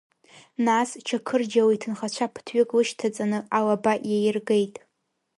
[0.65, 4.75] Нас Чақырџьалы иҭынхацәа ԥыҭҩык лышьҭаҵаны алаба иаиргеит.